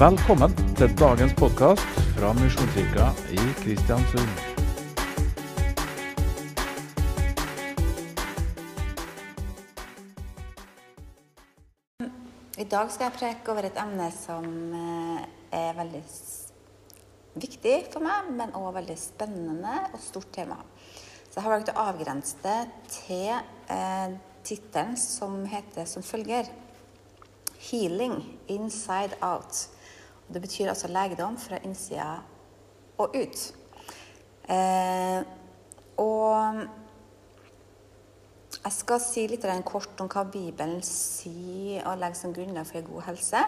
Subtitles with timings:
[0.00, 4.30] Velkommen til dagens podkast fra Misjonskirka i Kristiansund.
[12.56, 14.46] I dag skal jeg preke over et emne som
[14.78, 15.26] eh,
[15.58, 16.00] er veldig
[17.44, 20.56] viktig for meg, men også veldig spennende og stort tema.
[21.26, 22.62] Så jeg har valgt å avgrense det
[22.94, 24.16] til eh,
[24.48, 26.48] tittelen som heter som følger
[27.68, 28.16] Healing
[28.48, 29.66] inside out.
[30.30, 32.20] Det betyr altså legedom fra innsida
[32.98, 33.40] og ut.
[34.50, 35.22] Eh,
[35.98, 36.60] og
[38.60, 43.02] jeg skal si litt kort om hva Bibelen sier og legger som grunnlag for god
[43.08, 43.42] helse.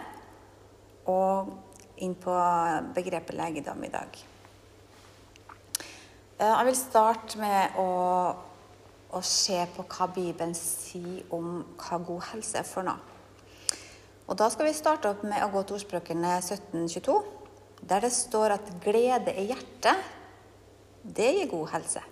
[1.07, 1.53] Og
[2.03, 2.35] inn på
[2.95, 4.19] begrepet legedom i dag.
[6.39, 7.87] Eh, Jeg vil starte med å,
[9.13, 13.12] å se på hva Bibelen sier om hva god helse er for noe.
[14.27, 17.17] Og Da skal vi starte opp med å gå til ordspråkene 1722,
[17.83, 20.11] der det står at glede i hjertet,
[21.03, 22.03] det gir god helse.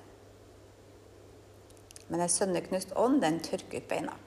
[2.11, 4.17] Men en sønneknust ånd, den tørker ut beina.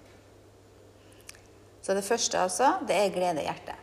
[1.85, 3.77] Så det første, altså, det er glede i hjertet.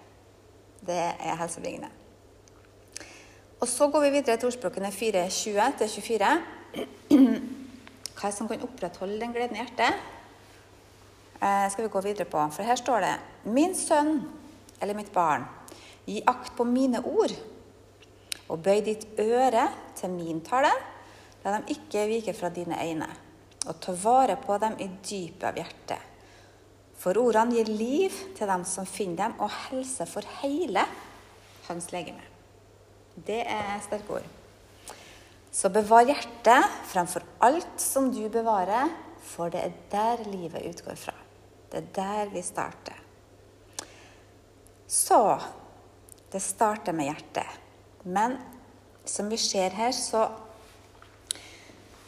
[0.82, 1.92] Det er helsebringende.
[3.62, 6.32] Og så går vi videre til ordspråkene 4.20-24.
[7.12, 10.02] Hva er det som kan opprettholde den gleden i hjertet?
[11.42, 12.42] Eh, skal vi gå videre på.
[12.54, 13.16] For her står det
[13.50, 14.20] Min sønn,
[14.80, 15.48] eller mitt barn,
[16.06, 17.34] gi akt på mine ord,
[18.52, 19.66] og bøy ditt øre
[19.98, 20.70] til min tale.
[21.42, 23.08] La dem ikke vike fra dine øyne,
[23.66, 26.10] og ta vare på dem i dypet av hjertet.
[27.02, 30.84] For ordene gir liv til dem som finner dem, og helse for hele
[31.66, 32.22] hans legeme.
[33.16, 34.30] Det er sterke ord.
[35.52, 38.94] Så bevar hjertet fremfor alt som du bevarer,
[39.26, 41.21] for det er der livet utgår fra.
[41.72, 42.98] Det er der vi starter.
[44.88, 45.40] Så
[46.32, 47.60] det starter med hjertet.
[48.04, 48.38] Men
[49.06, 50.26] som vi ser her, så,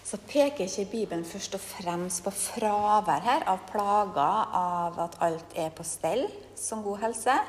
[0.04, 5.56] så peker ikke Bibelen først og fremst på fravær her av plager, av at alt
[5.56, 6.28] er på stell
[6.60, 7.40] som god helse.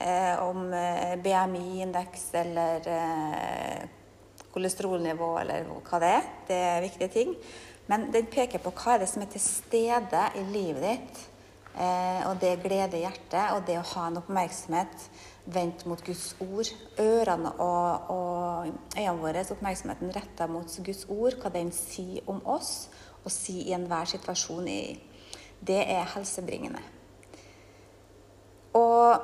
[0.00, 3.82] Eh, om eh, BMI-indeks eller eh,
[4.50, 6.30] kolesterolnivå eller hva det er.
[6.48, 7.34] Det er viktige ting.
[7.90, 11.26] Men den peker på hva er det som er til stede i livet ditt.
[11.80, 15.06] Eh, og det er glede i hjertet, og det å ha en oppmerksomhet
[15.48, 16.68] vendt mot Guds ord.
[17.00, 22.90] Ørene og, og øynene våre, oppmerksomheten retta mot Guds ord, hva den sier om oss,
[23.24, 24.82] og sier i enhver situasjon i
[25.60, 26.80] Det er helsebringende.
[28.76, 29.16] Og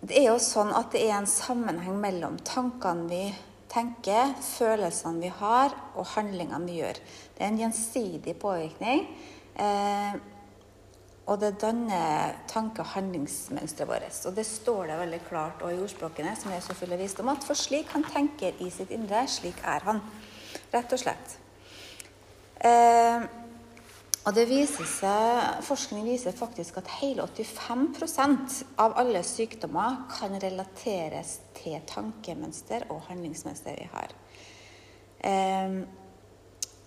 [0.00, 3.22] det er jo sånn at det er en sammenheng mellom tankene vi
[3.70, 6.98] tenker, følelsene vi har, og handlingene vi gjør.
[7.34, 9.06] Det er en gjensidig påvirkning.
[9.58, 10.18] Eh,
[11.28, 14.20] og det danner tanke- og handlingsmønsteret vårt.
[14.26, 17.28] Og det står det veldig klart og i ordspråkene, som er så fulle av visdom,
[17.28, 20.00] at for slik han tenker i sitt indre, slik er han.
[20.72, 21.34] Rett og slett.
[22.64, 23.26] Eh,
[24.24, 31.38] og det viser seg, Forskning viser faktisk at hele 85% av alle sykdommer kan relateres
[31.60, 34.16] til tankemønster og handlingsmønster vi har.
[35.28, 35.76] Eh,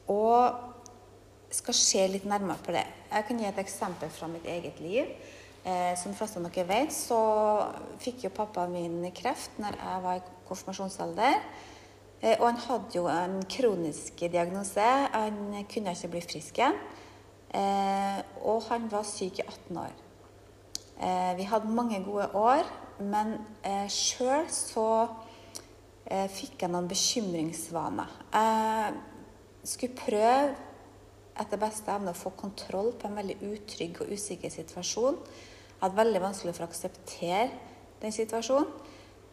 [0.09, 2.87] og skal se litt nærmere på det.
[3.11, 5.09] Jeg kan gi et eksempel fra mitt eget liv.
[5.67, 7.17] Eh, som de fleste av dere vet, så
[7.99, 11.35] fikk jo pappaen min kreft når jeg var i konfirmasjonsalder.
[12.21, 14.87] Eh, og han hadde jo en kronisk diagnose.
[15.11, 16.79] Han kunne ikke bli frisk igjen.
[17.51, 19.99] Eh, og han var syk i 18 år.
[21.03, 22.63] Eh, vi hadde mange gode år,
[23.03, 23.35] men
[23.67, 24.87] eh, sjøl så
[26.07, 28.19] eh, fikk jeg noen bekymringsvaner.
[28.31, 28.99] Jeg
[29.75, 30.70] skulle prøve
[31.41, 35.17] etter beste evne å få kontroll på en veldig utrygg og usikker situasjon.
[35.17, 37.49] Jeg hadde veldig vanskelig for å akseptere
[38.01, 38.71] den situasjonen.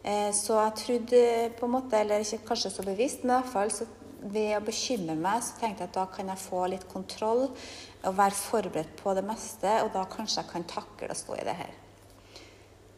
[0.03, 3.53] Eh, Så jeg trodde på en måte, eller ikke kanskje så bevisst, men i hvert
[3.53, 3.87] fall
[4.21, 7.45] ved å bekymre meg, så tenkte jeg at da kan jeg få litt kontroll
[8.03, 11.45] og være forberedt på det meste, og da kanskje jeg kan takle å stå i
[11.47, 11.77] det her.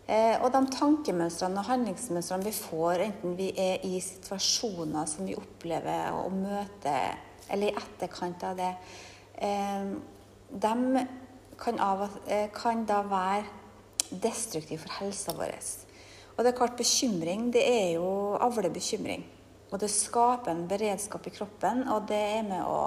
[0.08, 5.36] Eh, Og de tankemønstrene og handlingsmønstrene vi får, enten vi er i situasjoner som vi
[5.36, 7.18] opplever og møter,
[7.50, 8.76] eller i etterkant av det,
[9.36, 9.92] eh,
[10.52, 11.06] de
[11.58, 13.46] kan, av, eh, kan da være
[14.12, 15.56] destruktive for helsa vår.
[16.38, 19.24] Og det er klart, bekymring det er jo avlebekymring.
[19.72, 22.82] Og det skaper en beredskap i kroppen, og det er med å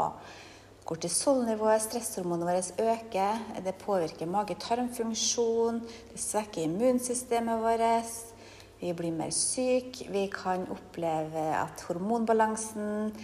[0.85, 3.39] Kortisolnivået, stresshormonene våre øker.
[3.65, 5.79] Det påvirker mage-tarmfunksjon.
[6.11, 8.35] Det svekker immunsystemet vårt.
[8.83, 10.05] Vi blir mer syke.
[10.13, 13.15] Vi kan oppleve at hormonbalansen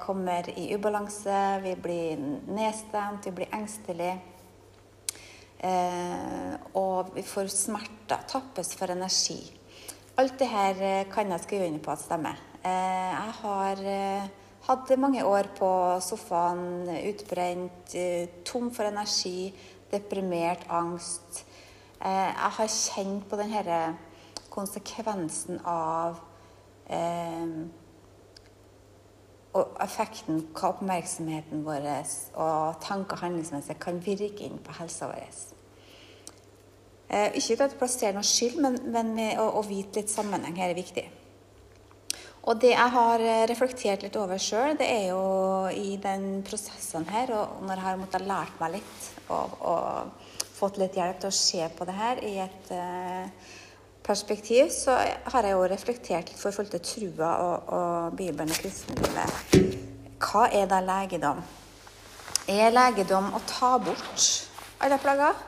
[0.00, 1.60] kommer i ubalanse.
[1.64, 2.20] Vi blir
[2.52, 4.18] nedstemt, vi blir engstelige.
[5.62, 9.38] Eh, og vi får smerter, tappes for energi.
[10.18, 12.40] Alt det her eh, kan jeg skrive under på at stemmer.
[12.66, 14.26] Eh, jeg har eh,
[14.66, 15.68] hatt mange år på
[16.02, 19.52] sofaen, utbrent, eh, tom for energi,
[19.92, 21.44] deprimert, angst.
[22.02, 23.78] Eh, jeg har kjent på denne
[24.52, 26.18] konsekvensen av
[29.52, 31.88] og effekten hva oppmerksomheten vår
[32.40, 35.40] og tanke- og kan virke inn på helsa vår.
[37.12, 40.72] Eh, ikke at det plasserer noe skyld, men, men å, å, vite litt sammenheng her
[40.72, 41.04] er viktig.
[42.48, 45.20] Og det jeg har eh, reflektert litt over sjøl, det er jo
[45.68, 50.80] i den prosessen her, og når jeg har måttet lært meg litt og, og fått
[50.80, 53.52] litt hjelp til å se på det her i et uh,
[54.02, 54.96] perspektiv, så
[55.32, 59.56] har jeg jo reflektert litt for forhold til trua og, og Bibelen og kristenlivet.
[60.22, 61.42] Hva er da legedom?
[62.50, 64.26] Er legedom å ta bort
[64.82, 65.38] alle plager?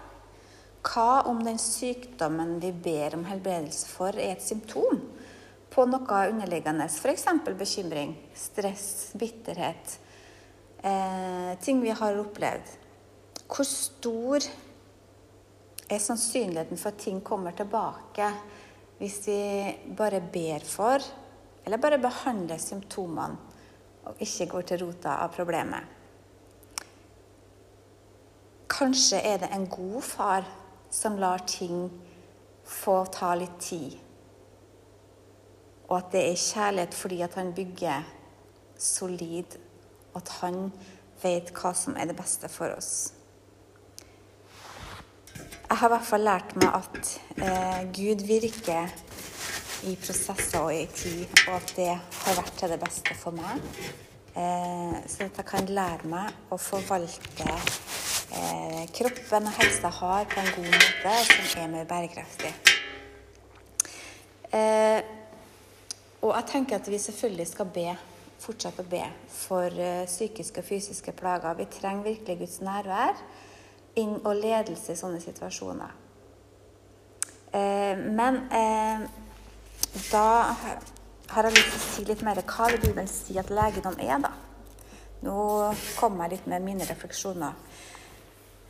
[0.84, 5.00] Hva om den sykdommen vi ber om helbredelse for, er et symptom
[5.72, 6.86] på noe underliggende?
[6.90, 7.24] F.eks.
[7.56, 9.96] bekymring, stress, bitterhet.
[10.84, 12.74] Eh, ting vi har opplevd.
[13.48, 14.44] Hvor stor
[15.90, 18.28] er sannsynligheten for at ting kommer tilbake
[18.98, 21.02] hvis vi bare ber for,
[21.64, 23.36] eller bare behandler symptomene
[24.04, 25.84] og ikke går til rota av problemet.
[28.70, 30.46] Kanskje er det en god far
[30.92, 31.88] som lar ting
[32.64, 33.96] få ta litt tid.
[35.88, 38.06] Og at det er kjærlighet fordi at han bygger
[38.80, 39.58] solid,
[40.12, 40.58] og at han
[41.22, 43.12] vet hva som er det beste for oss.
[45.75, 47.09] Jeg har i hvert fall lært meg at
[47.43, 48.93] eh, Gud virker
[49.91, 53.65] i prosesser og i tid, og at det har vært til det beste for meg.
[54.38, 60.29] Eh, så at jeg kan lære meg å forvalte eh, kroppen og helsa jeg har,
[60.31, 62.53] på en god måte som er mer bærekraftig.
[64.55, 65.00] Eh,
[66.21, 67.88] og jeg tenker at vi selvfølgelig skal be,
[68.47, 69.03] fortsette å be
[69.41, 71.59] for eh, psykiske og fysiske plager.
[71.59, 73.19] Vi trenger virkelig Guds nærvær
[74.00, 75.93] inn og ledelse i sånne situasjoner.
[77.55, 79.05] Eh, men eh,
[80.11, 80.29] da
[81.31, 84.32] har jeg lyst til å si litt mer hva vil si at legedom er, da.
[85.25, 85.37] Nå
[85.96, 87.55] kommer jeg litt med mine refleksjoner.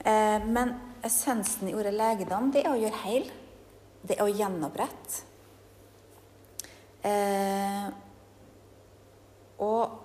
[0.04, 0.74] Eh, men
[1.04, 3.30] essensen i ordet legedom, det er å gjøre heil.
[4.04, 5.24] Det er å gjenopprette.
[7.04, 7.88] Eh,
[9.64, 10.03] og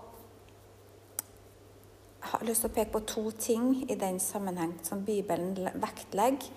[2.29, 6.49] har lyst til å peke på to ting i den sammenheng som Bibelen vektlegger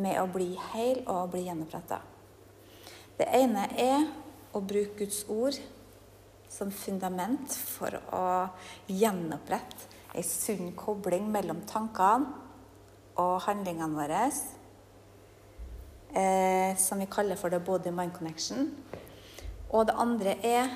[0.00, 2.00] med å bli heil og å bli gjenoppretta.
[3.18, 4.06] Det ene er
[4.56, 5.58] å bruke Guds ord
[6.50, 8.26] som fundament for å
[8.90, 12.32] gjenopprette ei sunn kobling mellom tankene
[13.20, 14.22] og handlingene våre,
[16.14, 18.72] eh, som vi kaller for the body mind connection.
[19.70, 20.72] Og det andre er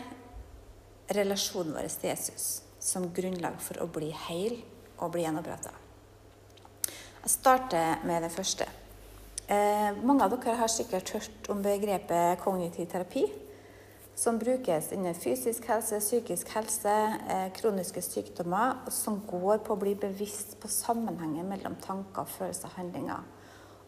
[1.10, 4.58] relasjonen vår til Jesus som grunnlag for å bli heil
[5.00, 5.72] og bli gjenoppretta.
[7.24, 8.66] Jeg starter med det første.
[9.48, 13.24] Eh, mange av dere har sikkert hørt om begrepet kognitiv terapi,
[14.14, 16.94] som brukes innen fysisk helse, psykisk helse,
[17.28, 22.68] eh, kroniske sykdommer, og som går på å bli bevisst på sammenhengen mellom tanker, følelser
[22.68, 23.24] og handlinger.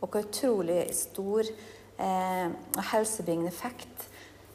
[0.00, 1.44] Og hvor utrolig stor
[1.98, 2.50] eh,
[2.90, 4.08] helsebringende effekt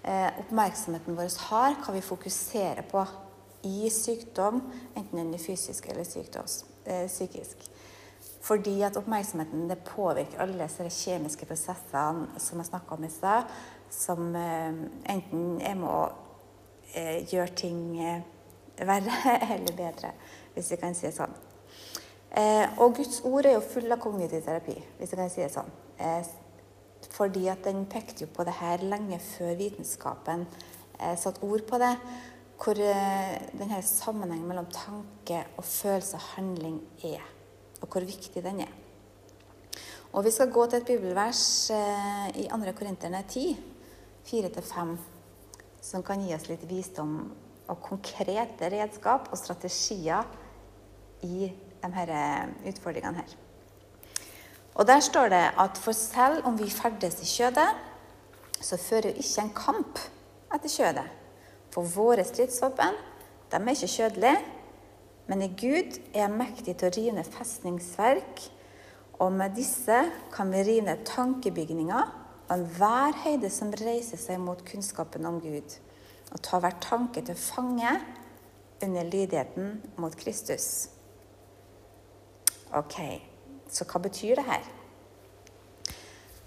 [0.04, 3.06] eh, oppmerksomheten vår har, hva vi fokuserer på
[3.64, 4.62] i sykdom,
[4.96, 6.06] enten den er fysisk eller
[6.86, 7.58] eh, psykisk.
[8.42, 13.52] Fordi at oppmerksomheten det påvirker alle disse kjemiske prosessene som jeg snakka om i stad,
[13.90, 14.74] som eh,
[15.14, 16.02] enten er med å
[16.96, 17.82] eh, gjøre ting
[18.82, 20.14] verre eller bedre,
[20.56, 21.40] hvis vi kan si det sånn.
[22.80, 25.72] Og Guds ord er jo full av kognitiv terapi, hvis jeg kan si det sånn.
[27.12, 30.46] Fordi at den pekte jo på det her lenge før vitenskapen
[31.20, 31.92] satte ord på det
[32.62, 36.78] hvor eh, denne sammenhengen mellom tanke og følelse og handling
[37.08, 37.24] er,
[37.82, 38.74] og hvor viktig den er.
[40.14, 42.74] Og Vi skal gå til et bibelvers eh, i 2.
[42.78, 43.58] Korinterne 10,
[44.28, 44.98] 4-5,
[45.82, 47.16] som kan gi oss litt visdom
[47.72, 50.28] og konkrete redskap og strategier
[51.24, 53.38] i disse eh, utfordringene her.
[54.76, 57.72] Og Der står det at for selv om vi ferdes i kjødet,
[58.62, 60.00] så fører ikke en kamp
[60.54, 61.21] etter kjødet.
[61.72, 62.98] For våre stridsvåpen,
[63.52, 64.40] de er ikke kjødelige,
[65.28, 68.42] men i Gud er jeg mektig til å rive festningsverk,
[69.22, 70.00] og med disse
[70.34, 75.78] kan vi rive tankebygninger og enhver høyde som reiser seg mot kunnskapen om Gud,
[76.32, 77.94] og ta hver tanke til fange
[78.84, 80.90] under lydigheten mot Kristus.
[82.76, 82.98] Ok,
[83.72, 84.68] så hva betyr det her?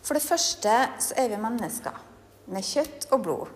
[0.04, 1.96] For det første så er vi mennesker
[2.52, 3.52] med kjøtt og blod.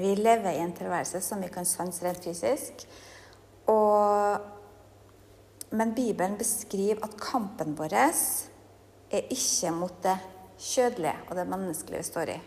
[0.00, 2.86] Vi lever i en tilværelse som vi kan sanse rent fysisk.
[3.70, 4.40] Og,
[5.70, 10.16] men Bibelen beskriver at kampen vår er ikke mot det
[10.58, 12.38] kjødelige og det menneskelige vi står i.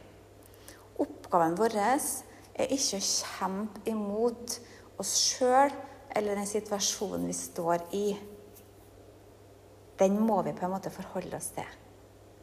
[1.00, 4.58] Oppgaven vår er ikke å kjempe imot
[5.00, 5.72] oss sjøl
[6.16, 8.08] eller den situasjonen vi står i.
[10.00, 11.78] Den må vi på en måte forholde oss til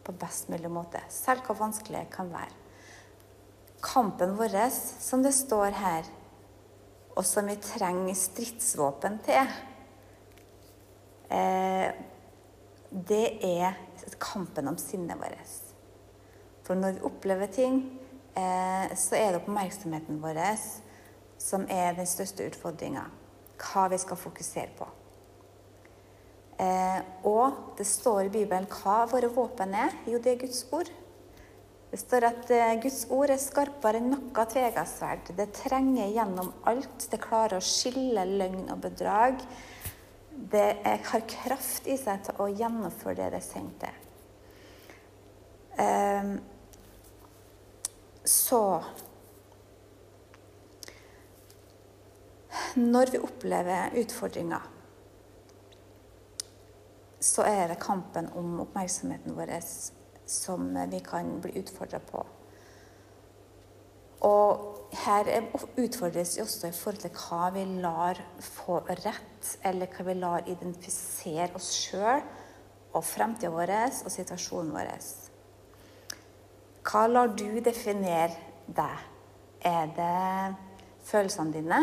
[0.06, 2.65] på best mulig måte, selv hvor vanskelig det kan være.
[3.86, 4.56] Kampen vår,
[5.00, 6.08] som det står her,
[7.16, 9.52] og som vi trenger stridsvåpen til,
[11.30, 11.94] eh,
[12.90, 13.78] det er
[14.18, 15.54] kampen om sinnet vårt.
[16.66, 18.00] For når vi opplever ting,
[18.34, 20.42] eh, så er det oppmerksomheten vår
[21.38, 23.04] som er den største utfordringa.
[23.56, 24.86] Hva vi skal fokusere på.
[26.58, 29.92] Eh, og det står i Bibelen hva våre våpen er.
[30.06, 30.90] Jo, det er Guds ord.
[31.96, 35.30] Det står at eh, Guds ord er skarpere enn noe tvegassverd.
[35.38, 37.06] Det trenger gjennom alt.
[37.08, 39.40] Det klarer å skille løgn og bedrag.
[40.28, 43.96] Det er, har kraft i seg til å gjennomføre det det er sendt til.
[45.80, 46.36] Um,
[48.28, 48.62] så
[52.76, 54.72] Når vi opplever utfordringer
[57.24, 59.56] så er det kampen om oppmerksomheten vår
[60.26, 62.24] som vi kan bli utfordra på.
[64.26, 65.28] Og her
[65.76, 70.48] utfordres vi også i forhold til hva vi lar få rett, eller hva vi lar
[70.50, 72.24] identifisere oss sjøl
[72.96, 74.90] og fremtida vår og situasjonen vår.
[76.86, 78.32] Hva lar du definere
[78.66, 79.04] deg?
[79.66, 80.56] Er det
[81.06, 81.80] følelsene dine?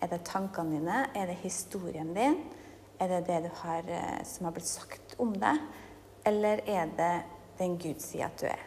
[0.00, 1.04] Er det tankene dine?
[1.16, 2.38] Er det historien din?
[3.00, 5.56] Er det det har, eh, som har blitt sagt om deg,
[6.24, 7.14] eller er det
[7.60, 8.66] den Gud sier at du er?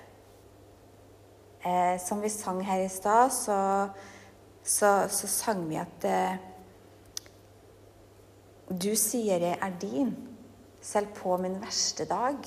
[1.63, 3.57] Eh, som vi sang her i stad, så,
[4.63, 6.35] så, så, sang vi at eh,
[8.67, 10.12] Du sier jeg er din,
[10.81, 12.39] selv på min verste dag.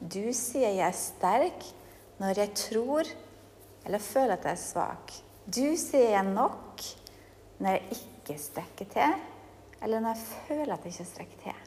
[0.00, 1.66] Du sier jeg er sterk
[2.18, 3.10] når jeg tror
[3.86, 5.12] eller føler at jeg er svak.
[5.46, 6.82] Du sier jeg nok
[7.58, 9.14] når jeg ikke strekker til
[9.82, 11.62] eller når jeg føler at jeg ikke strekker til.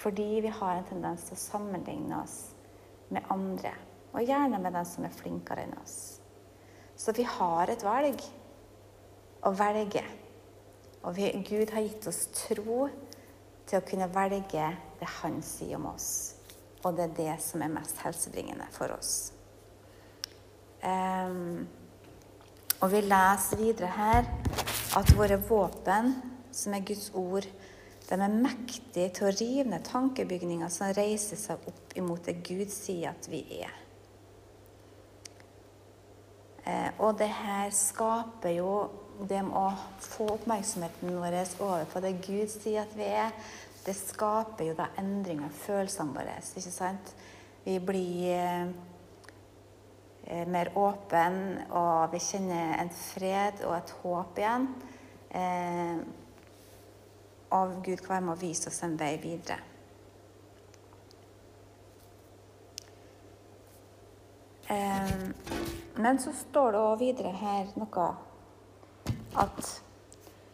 [0.00, 2.38] Fordi vi har en tendens til å sammenligne oss
[3.10, 3.72] med andre,
[4.12, 5.98] og gjerne med den som er flinkere enn oss.
[6.96, 8.22] Så vi har et valg
[9.46, 10.02] å velge.
[11.00, 12.84] Og vi, Gud har gitt oss tro
[13.64, 14.66] til å kunne velge
[15.00, 16.10] det Han sier om oss.
[16.84, 19.32] Og det er det som er mest helsebringende for oss.
[20.80, 21.68] Um,
[22.80, 24.28] og vi leser videre her
[24.96, 26.14] at våre våpen
[26.52, 27.46] som er Guds ord,
[28.10, 32.70] de er mektige til å rive ned tankebygninger som reiser seg opp imot det Gud
[32.74, 33.76] sier at vi er.
[36.66, 38.72] Eh, og det her skaper jo
[39.20, 39.70] det med å
[40.02, 43.30] få oppmerksomheten vår over på det Gud sier at vi er,
[43.84, 46.34] det skaper jo da endringer i følelsene våre.
[46.40, 47.14] ikke sant?
[47.64, 48.68] Vi blir eh,
[50.48, 54.66] mer åpne, og vi kjenner en fred og et håp igjen.
[57.50, 59.58] Av Gud kan være med å vise oss en vei videre.
[66.00, 68.04] Men så står det òg videre her noe
[69.40, 69.72] at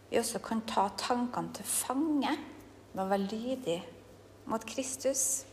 [0.08, 2.32] vi også kan ta tankene til fange
[2.94, 3.76] med å være lydig
[4.50, 5.44] mot Kristus.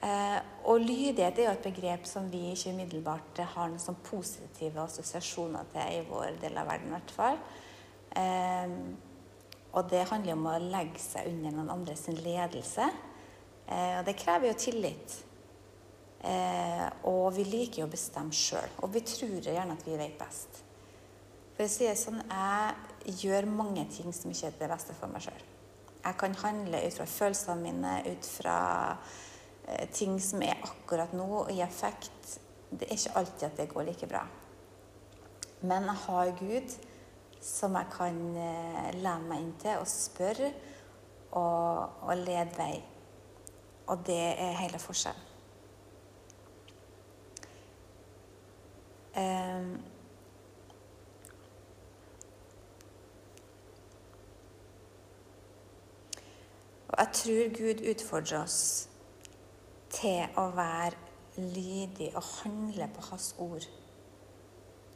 [0.00, 4.80] Eh, og lydighet er jo et begrep som vi ikke umiddelbart har noen sånn positive
[4.82, 6.88] assosiasjoner til i vår del av verden.
[6.88, 7.42] I hvert fall.
[8.16, 8.74] Eh,
[9.70, 12.88] og det handler om å legge seg under noen andres ledelse.
[13.70, 15.20] Eh, og det krever jo tillit.
[16.20, 18.80] Eh, og vi liker jo å bestemme sjøl.
[18.82, 20.64] Og vi tror gjerne at vi vet best.
[21.54, 25.12] For å si det sånn, jeg gjør mange ting som ikke er det beste for
[25.12, 25.46] meg sjøl.
[26.00, 28.58] Jeg kan handle ut fra følelsene mine, ut fra
[29.68, 32.38] eh, ting som er akkurat nå, og i effekt.
[32.70, 34.24] Det er ikke alltid at det går like bra.
[35.60, 36.78] Men jeg har Gud
[37.40, 40.52] som jeg kan eh, lene meg inn til og spørre
[41.32, 42.74] og, og lede vei.
[43.90, 45.26] Og det er hele forskjellen.
[49.10, 49.72] Um,
[56.88, 58.60] og jeg tror Gud utfordrer oss
[59.90, 60.94] til å være
[61.40, 63.66] lydig og handle på Hans ord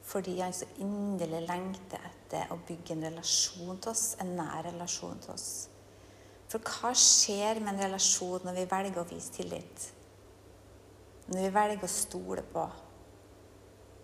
[0.04, 5.20] fordi han så inderlig lengter etter å bygge en relasjon til oss, en nær relasjon
[5.24, 5.50] til oss.
[6.52, 9.90] For hva skjer med en relasjon når vi velger å vise tillit?
[11.26, 12.64] når vi velger å stole på.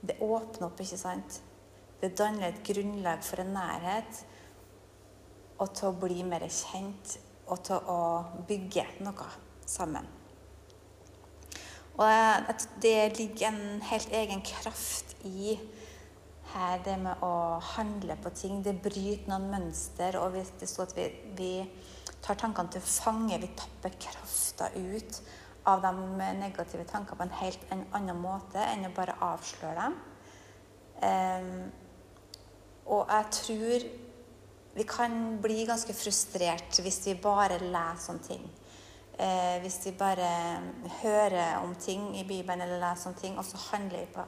[0.01, 1.41] Det åpner opp, ikke sant?
[2.01, 4.23] Det danner et grunnlag for en nærhet
[5.61, 7.19] og til å bli mer kjent
[7.51, 8.01] og til å
[8.49, 9.27] bygge noe
[9.69, 10.07] sammen.
[12.01, 15.59] Og det ligger en helt egen kraft i
[16.85, 18.63] det med å handle på ting.
[18.63, 20.19] Det bryter noen mønster.
[20.21, 21.07] Og det står at vi,
[21.39, 21.53] vi
[22.23, 25.21] tar tankene til fange, vi tapper krafta ut
[25.71, 25.93] av de
[26.41, 29.99] negative tankene på en helt en annen måte enn å bare avsløre dem.
[31.01, 31.67] Um,
[32.91, 33.85] og jeg tror
[34.75, 38.45] vi kan bli ganske frustrert hvis vi bare leser om ting.
[39.21, 40.29] Eh, hvis vi bare
[41.03, 44.25] hører om ting i Bibelen eller leser om ting, og så handler vi, på,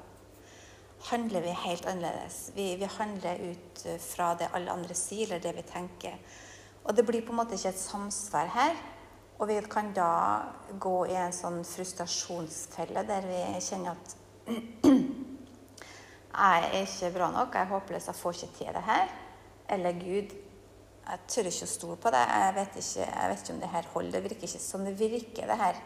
[1.10, 2.52] handler vi helt annerledes.
[2.54, 6.18] Vi, vi, handler ut fra det alle andre sier, eller det vi tenker.
[6.84, 8.76] Og det blir på en måte ikke et samsvar her.
[9.38, 10.10] Og vi kan da
[10.78, 14.16] gå i en sånn frustrasjonsfelle der vi kjenner at
[16.32, 19.16] jeg er ikke bra nok, jeg er håpløs, jeg får ikke til det her.
[19.74, 20.36] Eller Gud,
[21.02, 22.22] jeg tør ikke å stole på det.
[22.30, 24.14] Jeg vet ikke, jeg vet ikke om det her holder.
[24.14, 25.82] Det virker ikke som det virker, det her.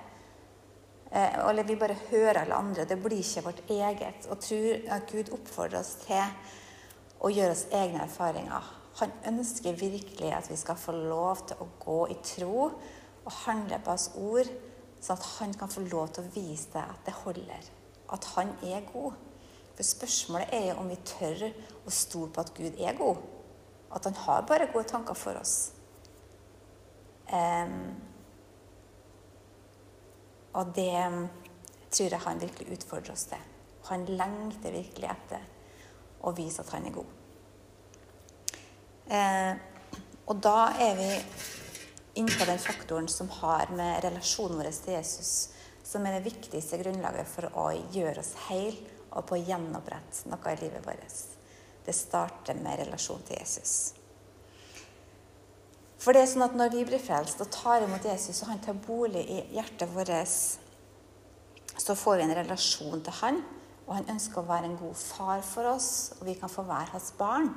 [1.11, 2.85] Eh, eller vi bare hører alle andre.
[2.85, 4.27] Det blir ikke vårt eget.
[4.31, 6.23] Og tror at Gud oppfordrer oss til
[7.21, 8.73] å gjøre oss egne erfaringer.
[9.01, 12.71] Han ønsker virkelig at vi skal få lov til å gå i tro
[13.27, 14.49] og handle på hans ord,
[15.03, 17.71] sånn at han kan få lov til å vise deg at det holder.
[18.15, 19.19] At han er god.
[19.77, 23.21] For spørsmålet er jo om vi tør å stole på at Gud er god.
[23.93, 25.73] At han har bare gode tanker for oss.
[27.27, 27.93] Um,
[30.57, 30.97] og det
[31.93, 33.43] tror jeg han virkelig utfordrer oss til.
[33.91, 35.45] Han lengter virkelig etter
[36.27, 37.13] å vise at han er god.
[39.07, 39.53] Eh,
[40.27, 41.11] og da er vi
[42.19, 45.35] innpå den faktoren som har med relasjonen vår til Jesus
[45.87, 48.75] som er det viktigste grunnlaget for å gjøre oss heil
[49.13, 51.21] og på å gjenopprette noe i livet vårt.
[51.87, 53.77] Det starter med relasjon til Jesus.
[56.07, 58.61] For det er sånn at når vi blir frelst og tar imot Jesus, og han
[58.63, 60.13] tar bolig i hjertet vårt,
[61.77, 63.41] så får vi en relasjon til han,
[63.89, 65.91] og han ønsker å være en god far for oss,
[66.21, 67.51] og vi kan få være hans barn,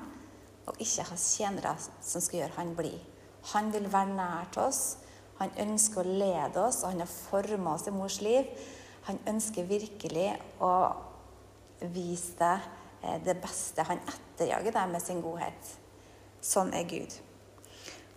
[0.65, 2.97] og ikke hans tjenere som skal gjøre han blid.
[3.53, 4.81] Han vil være nær til oss.
[5.39, 8.49] Han ønsker å lede oss, og han har forma oss i mors liv.
[9.07, 10.73] Han ønsker virkelig å
[11.95, 12.67] vise deg
[13.03, 13.83] Eh, det beste.
[13.87, 15.75] Han etterjager deg med sin godhet.
[16.43, 17.15] Sånn er Gud.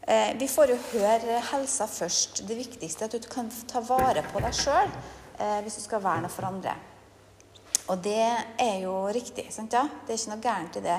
[0.06, 2.42] Eh, vi får jo høre helsa først.
[2.48, 4.88] Det viktigste er at du kan ta vare på deg sjøl
[5.38, 6.74] eh, hvis du skal være noe for andre.
[7.92, 8.24] Og det
[8.62, 9.46] er jo riktig.
[9.54, 9.84] sant ja?
[10.06, 10.98] Det er ikke noe gærent i det.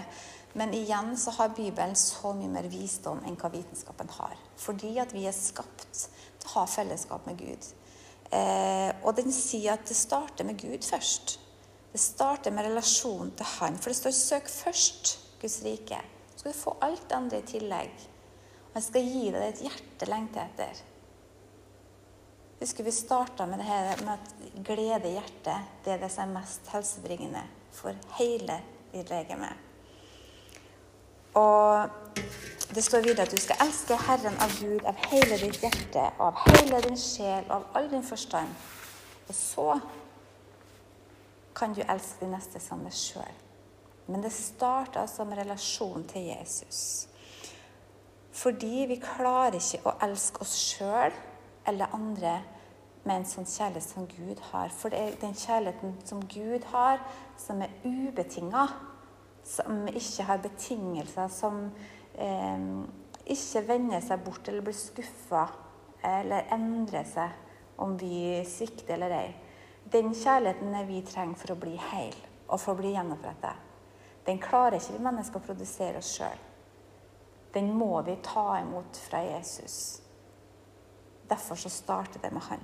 [0.53, 4.37] Men igjen så har Bibelen så mye mer visdom enn hva vitenskapen har.
[4.61, 7.69] Fordi at vi er skapt til å ha fellesskap med Gud.
[8.31, 11.37] Eh, og den sier at det starter med Gud først.
[11.91, 13.77] Det starter med relasjonen til Han.
[13.77, 16.01] For det står 'søk først Guds rike'.
[16.35, 18.12] Så skal du få alt andre i tillegg.
[18.73, 20.79] Og jeg skal gi deg det et hjerte lengter etter.
[22.63, 26.29] Husker vi starta med det her med at glede i hjertet det er det som
[26.29, 27.43] er mest helsebringende
[27.75, 28.57] for hele
[28.93, 29.51] ditt legeme.
[31.37, 31.89] Og
[32.73, 36.41] det står videre at du skal elske Herren av Gud av hele ditt hjerte, av
[36.47, 38.53] hele din sjel av all din forstand.
[39.27, 39.69] Og så
[41.53, 43.41] kan du elske de neste som deg sjøl.
[44.09, 47.07] Men det starter altså med relasjonen til Jesus.
[48.33, 51.13] Fordi vi klarer ikke å elske oss sjøl
[51.69, 52.39] eller andre
[53.03, 54.71] med en sånn kjærlighet som Gud har.
[54.73, 57.03] For det er den kjærligheten som Gud har,
[57.37, 58.67] som er ubetinga.
[59.43, 61.65] Som ikke har betingelser, som
[62.15, 62.67] eh,
[63.35, 65.43] ikke vender seg bort eller blir skuffa
[66.03, 69.27] eller endrer seg om vi svikter eller ei.
[69.91, 72.15] Den kjærligheten vi trenger for å bli heil
[72.47, 73.53] og for å bli gjenoppretta.
[74.23, 76.39] Den klarer ikke vi mennesker å produsere oss sjøl.
[77.53, 80.01] Den må vi ta imot fra Jesus.
[81.29, 82.63] Derfor så starter det med Han.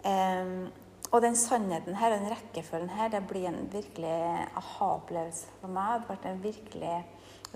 [0.00, 0.72] Um,
[1.10, 6.04] og den sannheten her og den rekkefølgen her, det blir en virkelig aha-opplevelse for meg.
[6.06, 6.98] Det ble en virkelig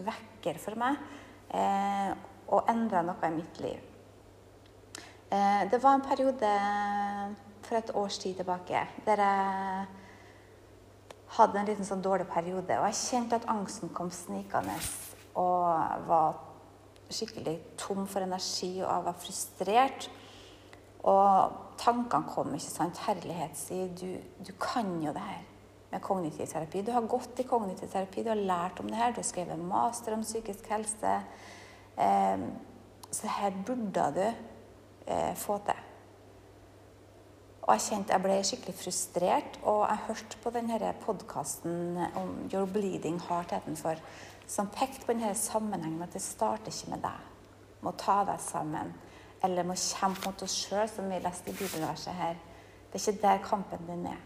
[0.09, 0.99] vekker for meg.
[1.55, 2.11] Eh,
[2.51, 3.79] og endra noe i mitt liv.
[5.31, 6.51] Eh, det var en periode
[7.62, 9.87] for et års tid tilbake der jeg
[11.38, 12.75] hadde en liten sånn dårlig periode.
[12.81, 14.75] Og jeg kjente at angsten kom snikende
[15.35, 16.37] og var
[17.11, 20.11] skikkelig tom for energi, og jeg var frustrert.
[21.05, 23.03] Og tankene kom, ikke sant.
[23.07, 24.09] Herlighet sier du,
[24.40, 25.42] du kan jo det her
[25.92, 26.83] med kognitiv terapi.
[26.83, 29.61] Du har gått i kognitiv terapi, du har lært om det her, du har skrevet
[29.61, 31.16] master om psykisk helse.
[31.99, 32.47] Eh,
[33.14, 35.83] så her burde du eh, få til.
[37.64, 39.59] Og jeg kjente jeg ble skikkelig frustrert.
[39.62, 44.03] Og jeg hørte på denne podkasten om Your Bleeding Heart hetenfor,
[44.46, 47.30] som pekte på denne sammenhengen at det starter ikke med deg.
[47.85, 48.92] Må ta deg sammen.
[49.44, 52.37] Eller må kjempe mot oss sjøl, som vi leste i bibelverset her.
[52.92, 54.20] Det er ikke der kampen din er.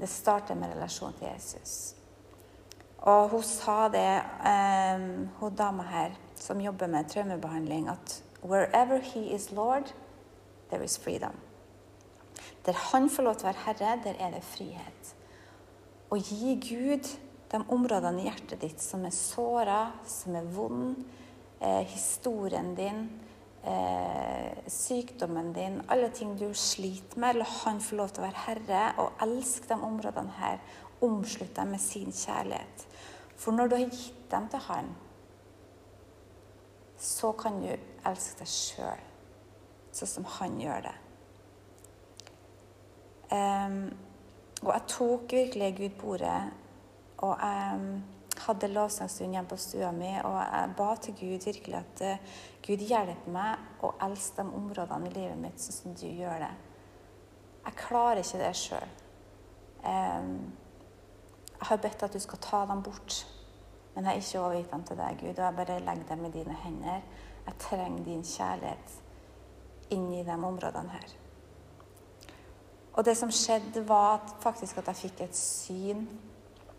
[0.00, 1.94] Det starter med relasjonen til Jesus.
[2.98, 9.34] Og hun sa det, um, hun dama her som jobber med traumebehandling, at wherever he
[9.34, 9.94] is Lord,
[10.70, 11.32] there is freedom.
[12.66, 15.14] Der han får lov til å være herre, der er det frihet.
[16.10, 17.08] Å gi Gud
[17.54, 21.04] de områdene i hjertet ditt som er såra, som er vond,
[21.60, 23.04] eh, historien din,
[23.62, 28.44] eh, sykdommen din, alle ting du sliter med, la han få lov til å være
[28.46, 30.58] herre og elske de områdene her.
[31.00, 32.86] Omslutt dem med sin kjærlighet.
[33.36, 34.96] For når du har gitt dem til han,
[36.98, 37.68] så kan du
[38.06, 39.02] elske deg sjøl
[39.94, 40.94] sånn som han gjør det.
[43.34, 43.96] Um,
[44.62, 46.63] og jeg tok virkelig Gud på ordet.
[47.22, 52.02] Og jeg hadde lovsangstund hjemme på stua mi, og jeg ba til Gud virkelig at
[52.02, 56.42] uh, Gud hjelper meg å elske de områdene i livet mitt sånn som du gjør
[56.42, 56.52] det.
[57.64, 58.90] Jeg klarer ikke det sjøl.
[59.84, 63.22] Jeg har bedt at du skal ta dem bort,
[63.94, 65.38] men jeg har ikke overgitt dem til deg, Gud.
[65.38, 67.04] Og jeg bare legger dem i dine hender.
[67.46, 69.00] Jeg trenger din kjærlighet
[69.94, 71.14] inn i de områdene her.
[72.94, 76.06] Og det som skjedde, var faktisk at jeg fikk et syn.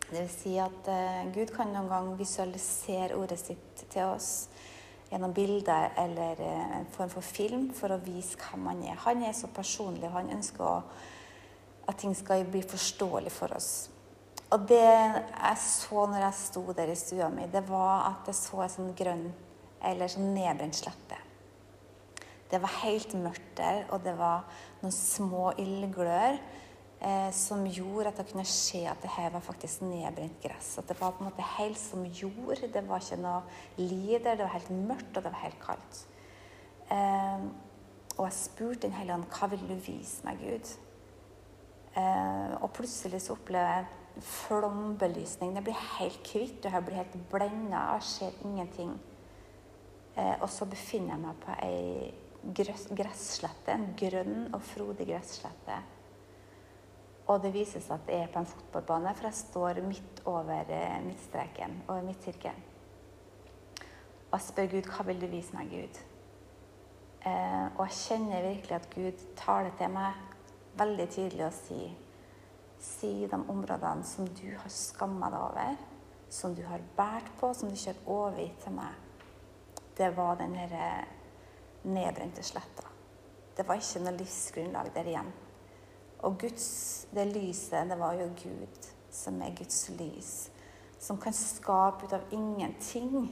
[0.06, 4.46] Det vil si at uh, Gud kan noen gang visualisere ordet sitt til oss
[5.10, 9.00] gjennom bilder eller uh, en form for film for å vise hvem han er.
[9.02, 10.76] Han er så personlig, og han ønsker å,
[11.90, 13.70] at ting skal bli forståelig for oss.
[14.54, 18.38] Og det jeg så når jeg sto der i stua mi, det var at jeg
[18.38, 19.26] så en sånn grønn
[19.86, 21.18] eller sånn nedbrent slette.
[22.46, 24.46] Det var helt mørkt der, og det var
[24.84, 26.38] noen små ildglør
[27.00, 30.76] eh, som gjorde at det kunne se at det her var faktisk nedbrent gress.
[30.78, 32.62] At det var på en måte helt som jord.
[32.72, 33.42] Det var ikke noe
[33.78, 34.36] liv der.
[34.36, 36.02] Det var helt mørkt, og det var helt kaldt.
[36.90, 37.46] Eh,
[38.16, 40.74] og jeg spurte Den hellige ånd hva vil du vise meg, Gud?
[41.96, 45.52] Eh, og plutselig så opplever jeg flombelysning.
[45.56, 48.94] Det blir helt hvitt, og jeg blir helt blenda Jeg ser ingenting.
[50.16, 52.14] Eh, og så befinner jeg meg på ei
[52.56, 55.80] gresslette, en grønn og frodig gresslette.
[57.26, 60.70] Og det viser seg at det er på en fotballbane, for jeg står midt over
[60.70, 62.62] eh, midtstreken, over midtsirkelen.
[64.26, 65.98] Og jeg spør Gud hva vil du vise meg, Gud?
[67.26, 70.18] Eh, og jeg kjenner virkelig at Gud taler til meg
[70.78, 71.94] veldig tydelig og sier
[72.86, 75.78] Si de områdene som du har skamma deg over,
[76.28, 78.98] som du har båret på, som du ikke har overgitt til meg.
[79.96, 80.90] Det var den herre
[81.88, 82.84] nedbrente sletta.
[83.56, 85.32] Det var ikke noe livsgrunnlag der igjen.
[86.24, 90.50] Og Guds, det lyset, det var jo Gud som er Guds lys.
[90.98, 93.28] Som kan skape ut av ingenting.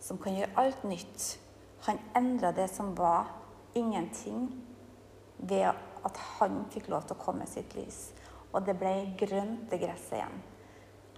[0.00, 1.38] Som kan gjøre alt nytt.
[1.86, 3.30] Han endra det som var
[3.74, 4.48] ingenting,
[5.38, 5.68] ved
[6.04, 8.10] at han fikk lov til å komme med sitt lys.
[8.52, 10.38] Og det ble grønt, det gresset igjen.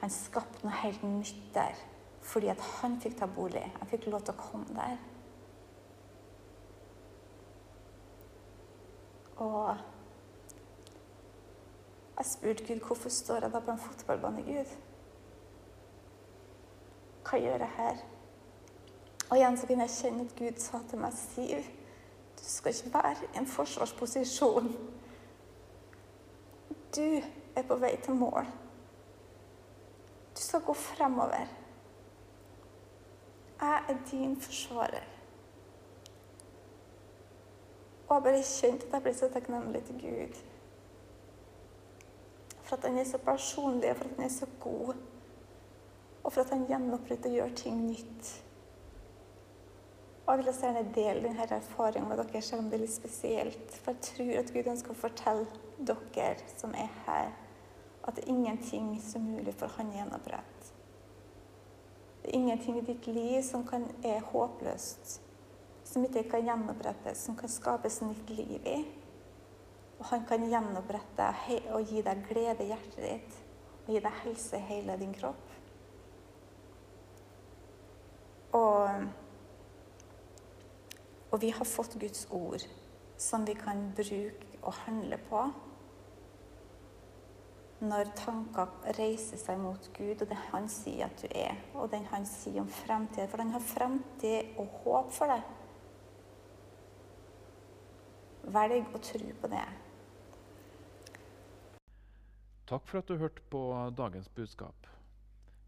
[0.01, 1.87] Han skapte noe helt nytt der
[2.29, 3.63] fordi at han fikk ta bolig.
[3.79, 4.99] Han fikk lov til å komme der.
[9.41, 9.79] Og
[12.19, 14.77] jeg spurte Gud hvorfor står jeg da på en fotballbane, Gud?
[17.29, 17.97] Hva gjør jeg her?
[19.31, 21.69] Og igjen så kunne jeg kjenne at Gud sa til meg, Siv,
[22.39, 24.73] du skal ikke være i en forsvarsposisjon.
[26.97, 27.21] Du
[27.57, 28.47] er på vei til mål.
[30.35, 31.47] Du skal gå fremover.
[33.61, 35.07] Jeg er din forsvarer.
[38.09, 40.48] Og jeg bare kjente at jeg ble så takknemlig til Gud.
[42.69, 44.95] For at han er så personlig, for at han er så god.
[46.23, 48.33] Og for at han gjenoppretter og gjør ting nytt.
[50.27, 52.93] Og jeg vil også gjerne dele denne erfaringen med dere, selv om det er litt
[52.93, 53.71] spesielt.
[53.81, 55.47] For jeg tror at Gud ønsker å fortelle
[55.89, 57.31] dere som er her,
[58.05, 60.75] at det er ingenting som er mulig for han å gjenopprette.
[62.21, 65.17] Det er ingenting i ditt liv som kan, er håpløst
[65.89, 68.79] som ikke kan gjenopprettes, som kan skapes nytt liv i.
[69.99, 71.29] Og han kan gjenopprette
[71.75, 73.39] og gi deg glede i hjertet ditt
[73.85, 75.55] og gi deg helse i hele din kropp.
[78.59, 79.09] Og,
[81.31, 82.65] og vi har fått Guds ord
[83.19, 85.43] som vi kan bruke og handle på
[87.79, 92.09] når tanker reiser seg mot Gud og det han sier at du er, og den
[92.11, 93.29] han sier om fremtiden.
[93.31, 95.45] For han har fremtid og håp for deg.
[98.59, 99.67] Velg å tro på det.
[102.69, 103.61] Takk for at du hørte på
[103.97, 104.87] dagens budskap.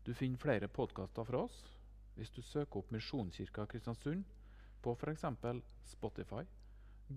[0.05, 1.63] Du finner flere podkaster fra oss
[2.19, 4.27] hvis du søker opp Misjonskirka Kristiansund
[4.85, 5.25] på f.eks.
[5.95, 6.43] Spotify,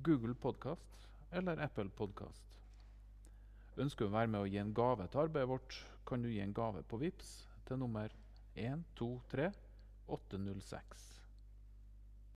[0.05, 2.55] Google Podkast eller Apple Podkast.
[3.75, 6.39] Ønsker du å være med å gi en gave til arbeidet vårt, kan du gi
[6.45, 7.33] en gave på VIPS
[7.67, 8.15] til nummer
[8.55, 9.51] 123
[10.07, 11.12] 806.